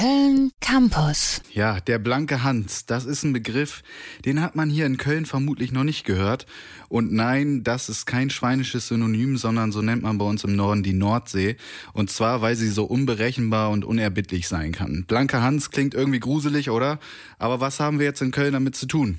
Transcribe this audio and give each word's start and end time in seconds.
Köln 0.00 0.50
Campus. 0.62 1.42
Ja, 1.52 1.78
der 1.78 1.98
blanke 1.98 2.42
Hans, 2.42 2.86
das 2.86 3.04
ist 3.04 3.22
ein 3.22 3.34
Begriff, 3.34 3.82
den 4.24 4.40
hat 4.40 4.56
man 4.56 4.70
hier 4.70 4.86
in 4.86 4.96
Köln 4.96 5.26
vermutlich 5.26 5.72
noch 5.72 5.84
nicht 5.84 6.04
gehört. 6.04 6.46
Und 6.88 7.12
nein, 7.12 7.64
das 7.64 7.90
ist 7.90 8.06
kein 8.06 8.30
schweinisches 8.30 8.88
Synonym, 8.88 9.36
sondern 9.36 9.72
so 9.72 9.82
nennt 9.82 10.02
man 10.02 10.16
bei 10.16 10.24
uns 10.24 10.42
im 10.42 10.56
Norden 10.56 10.82
die 10.82 10.94
Nordsee. 10.94 11.58
Und 11.92 12.08
zwar, 12.08 12.40
weil 12.40 12.56
sie 12.56 12.70
so 12.70 12.86
unberechenbar 12.86 13.68
und 13.68 13.84
unerbittlich 13.84 14.48
sein 14.48 14.72
kann. 14.72 15.04
Blanker 15.06 15.42
Hans 15.42 15.70
klingt 15.70 15.92
irgendwie 15.92 16.20
gruselig, 16.20 16.70
oder? 16.70 16.98
Aber 17.38 17.60
was 17.60 17.78
haben 17.78 17.98
wir 17.98 18.06
jetzt 18.06 18.22
in 18.22 18.30
Köln 18.30 18.54
damit 18.54 18.76
zu 18.76 18.86
tun? 18.86 19.18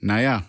Naja, 0.00 0.46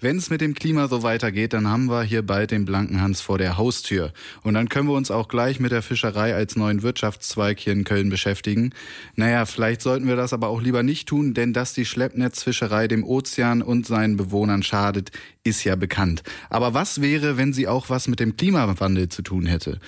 wenn 0.00 0.16
es 0.16 0.30
mit 0.30 0.40
dem 0.40 0.54
Klima 0.54 0.88
so 0.88 1.02
weitergeht, 1.02 1.52
dann 1.52 1.68
haben 1.68 1.86
wir 1.86 2.02
hier 2.02 2.22
bald 2.22 2.50
den 2.50 2.64
blanken 2.64 3.00
Hans 3.00 3.20
vor 3.20 3.38
der 3.38 3.56
Haustür. 3.56 4.12
Und 4.42 4.54
dann 4.54 4.68
können 4.68 4.88
wir 4.88 4.94
uns 4.94 5.10
auch 5.10 5.28
gleich 5.28 5.60
mit 5.60 5.72
der 5.72 5.82
Fischerei 5.82 6.34
als 6.34 6.56
neuen 6.56 6.82
Wirtschaftszweig 6.82 7.58
hier 7.58 7.72
in 7.72 7.84
Köln 7.84 8.08
beschäftigen. 8.08 8.72
Naja, 9.16 9.46
vielleicht 9.46 9.82
sollten 9.82 10.08
wir 10.08 10.16
das 10.16 10.32
aber 10.32 10.48
auch 10.48 10.60
lieber 10.62 10.82
nicht 10.82 11.08
tun, 11.08 11.34
denn 11.34 11.52
dass 11.52 11.74
die 11.74 11.84
Schleppnetzfischerei 11.84 12.88
dem 12.88 13.04
Ozean 13.04 13.62
und 13.62 13.86
seinen 13.86 14.16
Bewohnern 14.16 14.62
schadet, 14.62 15.10
ist 15.50 15.64
ja 15.64 15.76
bekannt. 15.76 16.22
Aber 16.48 16.72
was 16.72 17.02
wäre, 17.02 17.36
wenn 17.36 17.52
sie 17.52 17.68
auch 17.68 17.90
was 17.90 18.08
mit 18.08 18.20
dem 18.20 18.36
Klimawandel 18.36 19.08
zu 19.08 19.22
tun 19.22 19.46
hätte? 19.46 19.78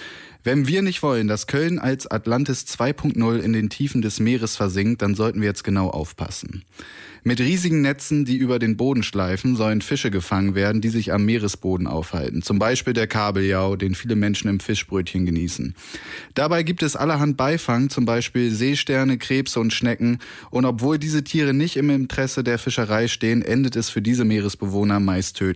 Wenn 0.45 0.66
wir 0.66 0.83
nicht 0.83 1.02
wollen, 1.05 1.29
dass 1.29 1.47
Köln 1.47 1.79
als 1.79 2.11
Atlantis 2.11 2.66
2.0 2.66 3.38
in 3.38 3.52
den 3.52 3.71
Tiefen 3.71 4.02
des 4.02 4.19
Meeres 4.19 4.57
versinkt, 4.57 5.01
dann 5.01 5.15
sollten 5.15 5.41
wir 5.41 5.48
jetzt 5.48 5.62
genau 5.62 5.88
aufpassen. 5.88 6.65
Mit 7.25 7.38
riesigen 7.38 7.83
Netzen, 7.83 8.25
die 8.25 8.37
über 8.37 8.59
den 8.59 8.77
Boden 8.77 9.05
schleifen, 9.05 9.55
sollen 9.55 9.80
Fische 9.80 10.11
gefangen 10.11 10.57
werden, 10.57 10.80
die 10.80 10.88
sich 10.88 11.12
am 11.12 11.25
Meeresboden 11.25 11.87
aufhalten. 11.87 12.43
Zum 12.43 12.59
Beispiel 12.59 12.95
der 12.95 13.07
Kabeljau, 13.07 13.77
den 13.77 13.95
viele 13.95 14.16
Menschen 14.16 14.49
im 14.49 14.59
Fischbrötchen 14.59 15.24
genießen. 15.24 15.77
Dabei 16.35 16.65
gibt 16.65 16.83
es 16.83 16.97
allerhand 16.97 17.37
Beifang, 17.37 17.91
zum 17.91 18.07
Beispiel 18.07 18.51
Seesterne, 18.51 19.19
Krebse 19.19 19.60
und 19.60 19.73
Schnecken. 19.73 20.19
Und 20.51 20.65
obwohl 20.65 20.99
diese 20.99 21.23
Tiere 21.23 21.55
nicht 21.55 21.77
im 21.77 21.91
Interesse 21.91 22.43
der 22.43 22.59
Fischerei 22.59 23.07
stehen, 23.07 23.43
endet 23.43 23.77
es 23.77 23.88
für 23.88 24.02
diese 24.02 24.24
Meeresbewohner 24.24 24.99
meist 24.99 25.37
tödlich. 25.37 25.52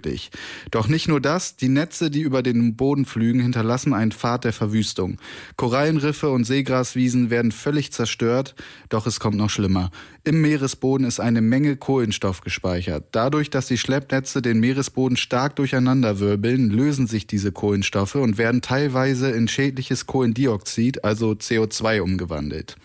Doch 0.71 0.89
nicht 0.89 1.09
nur 1.09 1.21
das, 1.21 1.57
die 1.57 1.69
Netze, 1.69 2.11
die 2.11 2.21
über 2.21 2.43
den 2.43 2.77
Boden 2.77 3.05
flügen, 3.05 3.41
hinterlassen 3.41 3.95
einen 3.95 4.13
Pfad 4.13 4.45
der 4.45 4.53
Verwüstung. 4.53 5.19
Korallenriffe 5.57 6.31
und 6.31 6.45
Seegraswiesen 6.45 7.31
werden 7.31 7.53
völlig 7.53 7.93
zerstört, 7.93 8.55
doch 8.89 9.07
es 9.07 9.21
kommt 9.21 9.37
noch 9.37 9.51
schlimmer. 9.51 9.91
Im 10.25 10.41
Meeresboden 10.41 11.07
ist 11.07 11.21
eine 11.21 11.41
Menge 11.41 11.77
Kohlenstoff 11.77 12.41
gespeichert. 12.41 13.05
Dadurch, 13.13 13.51
dass 13.51 13.69
die 13.69 13.79
Schleppnetze 13.79 14.43
den 14.43 14.59
Meeresboden 14.59 15.17
stark 15.17 15.57
durcheinanderwirbeln, 15.57 16.71
lösen 16.71 17.07
sich 17.07 17.27
diese 17.27 17.53
Kohlenstoffe 17.53 18.17
und 18.17 18.39
werden 18.39 18.61
teilweise 18.61 19.31
in 19.31 19.49
schädliches 19.49 20.07
Kohlendioxid, 20.07 21.05
also 21.05 21.31
CO2, 21.31 22.01
umgewandelt. 22.01 22.77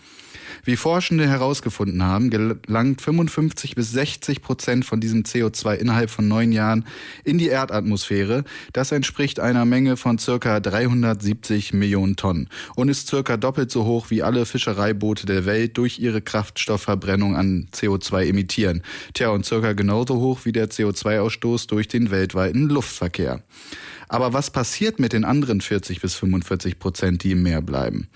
Wie 0.64 0.76
Forschende 0.76 1.28
herausgefunden 1.28 2.02
haben, 2.02 2.30
gelangt 2.30 3.00
55 3.00 3.74
bis 3.74 3.92
60 3.92 4.42
Prozent 4.42 4.84
von 4.84 5.00
diesem 5.00 5.22
CO2 5.22 5.74
innerhalb 5.74 6.10
von 6.10 6.28
neun 6.28 6.52
Jahren 6.52 6.84
in 7.24 7.38
die 7.38 7.48
Erdatmosphäre. 7.48 8.44
Das 8.72 8.92
entspricht 8.92 9.40
einer 9.40 9.64
Menge 9.64 9.96
von 9.96 10.18
circa 10.18 10.60
370 10.60 11.72
Millionen 11.72 12.16
Tonnen 12.16 12.48
und 12.76 12.88
ist 12.88 13.08
circa 13.08 13.36
doppelt 13.36 13.70
so 13.70 13.84
hoch, 13.84 14.10
wie 14.10 14.22
alle 14.22 14.46
Fischereiboote 14.46 15.26
der 15.26 15.46
Welt 15.46 15.76
durch 15.78 15.98
ihre 15.98 16.22
Kraftstoffverbrennung 16.22 17.36
an 17.36 17.68
CO2 17.72 18.26
emittieren. 18.26 18.82
Tja, 19.14 19.30
und 19.30 19.44
circa 19.44 19.72
genauso 19.72 20.16
hoch 20.16 20.40
wie 20.44 20.52
der 20.52 20.68
CO2-Ausstoß 20.68 21.68
durch 21.68 21.88
den 21.88 22.10
weltweiten 22.10 22.68
Luftverkehr. 22.68 23.42
Aber 24.12 24.34
was 24.34 24.50
passiert 24.50 24.98
mit 24.98 25.14
den 25.14 25.24
anderen 25.24 25.62
40 25.62 26.02
bis 26.02 26.14
45 26.16 26.78
Prozent, 26.78 27.24
die 27.24 27.30
im 27.30 27.42
Meer 27.42 27.62
bleiben? 27.62 28.08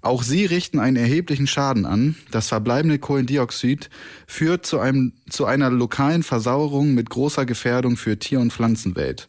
Auch 0.00 0.22
sie 0.22 0.46
richten 0.46 0.80
einen 0.80 0.96
erheblichen 0.96 1.46
Schaden 1.46 1.84
an. 1.84 2.16
Das 2.30 2.48
verbleibende 2.48 2.98
Kohlendioxid 2.98 3.90
führt 4.26 4.64
zu, 4.64 4.78
einem, 4.80 5.12
zu 5.28 5.44
einer 5.44 5.70
lokalen 5.70 6.22
Versauerung 6.22 6.94
mit 6.94 7.10
großer 7.10 7.44
Gefährdung 7.44 7.98
für 7.98 8.18
Tier- 8.18 8.40
und 8.40 8.50
Pflanzenwelt. 8.50 9.26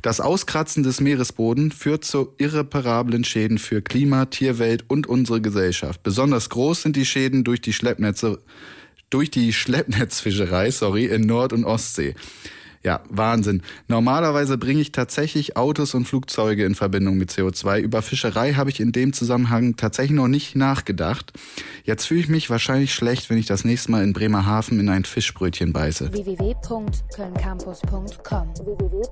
Das 0.00 0.20
Auskratzen 0.20 0.84
des 0.84 1.00
Meeresbodens 1.00 1.74
führt 1.74 2.04
zu 2.04 2.34
irreparablen 2.38 3.24
Schäden 3.24 3.58
für 3.58 3.82
Klima, 3.82 4.26
Tierwelt 4.26 4.84
und 4.86 5.08
unsere 5.08 5.40
Gesellschaft. 5.40 6.04
Besonders 6.04 6.50
groß 6.50 6.82
sind 6.82 6.94
die 6.94 7.04
Schäden 7.04 7.42
durch 7.42 7.60
die 7.60 7.72
Schleppnetze 7.72 8.38
durch 9.10 9.30
die 9.30 9.52
Schleppnetzfischerei, 9.52 10.70
sorry, 10.70 11.06
in 11.06 11.22
Nord- 11.22 11.52
und 11.52 11.64
Ostsee. 11.64 12.14
Ja, 12.84 13.00
Wahnsinn. 13.08 13.62
Normalerweise 13.88 14.58
bringe 14.58 14.82
ich 14.82 14.92
tatsächlich 14.92 15.56
Autos 15.56 15.94
und 15.94 16.06
Flugzeuge 16.06 16.66
in 16.66 16.74
Verbindung 16.74 17.16
mit 17.16 17.30
CO2. 17.30 17.80
Über 17.80 18.02
Fischerei 18.02 18.52
habe 18.52 18.68
ich 18.68 18.78
in 18.78 18.92
dem 18.92 19.14
Zusammenhang 19.14 19.76
tatsächlich 19.76 20.16
noch 20.16 20.28
nicht 20.28 20.54
nachgedacht. 20.54 21.32
Jetzt 21.84 22.04
fühle 22.06 22.20
ich 22.20 22.28
mich 22.28 22.50
wahrscheinlich 22.50 22.92
schlecht, 22.92 23.30
wenn 23.30 23.38
ich 23.38 23.46
das 23.46 23.64
nächste 23.64 23.90
Mal 23.90 24.04
in 24.04 24.12
Bremerhaven 24.12 24.78
in 24.78 24.90
ein 24.90 25.04
Fischbrötchen 25.04 25.72
beiße. 25.72 26.12
www.kölncampus.com 26.12 28.52
www 28.54 29.04